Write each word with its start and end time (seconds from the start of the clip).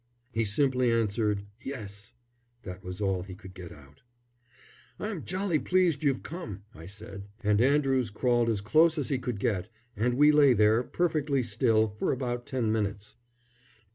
He 0.31 0.45
simply 0.45 0.91
answered 0.91 1.45
"Yes." 1.63 2.11
That 2.63 2.83
was 2.83 3.01
all 3.01 3.21
he 3.21 3.35
could 3.35 3.53
get 3.53 3.71
out. 3.71 4.01
"I'm 4.99 5.23
jolly 5.25 5.59
pleased 5.59 6.01
you've 6.03 6.23
come," 6.23 6.63
I 6.73 6.87
said, 6.87 7.27
and 7.43 7.61
Andrews 7.61 8.09
crawled 8.09 8.49
as 8.49 8.61
close 8.61 8.97
as 8.97 9.09
he 9.09 9.19
could 9.19 9.37
get, 9.37 9.69
and 9.95 10.15
we 10.15 10.31
lay 10.31 10.53
there, 10.53 10.81
perfectly 10.81 11.43
still, 11.43 11.89
for 11.99 12.11
about 12.11 12.47
ten 12.47 12.71
minutes. 12.71 13.15